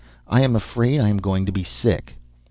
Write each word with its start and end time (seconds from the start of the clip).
I 0.27 0.41
am 0.41 0.55
afraid 0.55 0.99
I 0.99 1.09
am 1.09 1.17
going 1.17 1.45
to 1.45 1.51
be 1.51 1.63
sick." 1.63 2.15